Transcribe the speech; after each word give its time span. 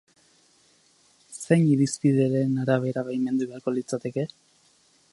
Zein 1.43 1.69
irizpideren 1.75 2.57
arabera 2.65 3.07
baimendu 3.13 3.51
beharko 3.53 3.79
litzateke? 3.79 4.29